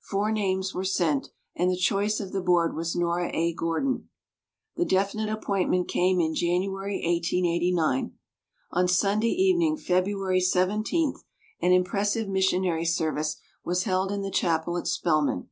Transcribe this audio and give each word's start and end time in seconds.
Four 0.00 0.32
names 0.32 0.72
were 0.72 0.86
sent, 0.86 1.28
and 1.54 1.70
the 1.70 1.76
choice 1.76 2.18
of 2.18 2.32
the 2.32 2.40
board 2.40 2.74
was 2.74 2.96
Xora 2.96 3.30
A. 3.34 3.52
Gordon 3.52 4.08
The 4.76 4.86
definite 4.86 5.28
appointment 5.28 5.86
came 5.86 6.18
in 6.18 6.34
January, 6.34 6.94
1889. 7.04 8.14
On 8.70 8.88
Sunday 8.88 9.28
even 9.32 9.60
ing, 9.60 9.76
February 9.76 10.40
17, 10.40 11.12
an 11.60 11.72
impressive 11.72 12.26
missionary 12.26 12.86
service 12.86 13.36
was 13.62 13.82
held 13.82 14.10
in 14.10 14.22
the 14.22 14.30
chapel 14.30 14.78
at 14.78 14.86
Spelman. 14.86 15.50